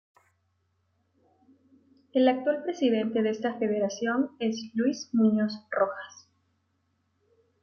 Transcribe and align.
El 2.11 2.27
actual 2.27 2.63
presidente 2.63 3.21
de 3.21 3.29
esta 3.29 3.59
federación 3.59 4.31
es 4.39 4.59
Luis 4.73 5.11
Muñoz 5.13 5.53
Rojas. 5.69 6.27